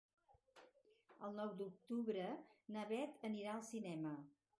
[1.27, 2.23] El nou d'octubre
[2.77, 4.15] na Bet anirà al cinema.